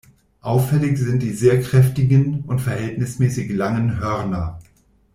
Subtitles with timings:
[0.41, 4.59] Auffällig sind die sehr kräftigen und verhältnismäßig langen Hörner.